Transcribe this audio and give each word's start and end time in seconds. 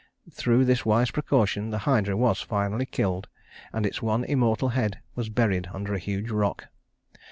Through 0.31 0.65
this 0.65 0.83
wise 0.83 1.11
precaution 1.11 1.69
the 1.69 1.77
Hydra 1.85 2.17
was 2.17 2.41
finally 2.41 2.87
killed, 2.87 3.27
and 3.71 3.85
its 3.85 4.01
one 4.01 4.23
immortal 4.23 4.69
head 4.69 4.99
was 5.13 5.29
buried 5.29 5.67
under 5.73 5.93
a 5.93 5.99
huge 5.99 6.31
rock. 6.31 6.69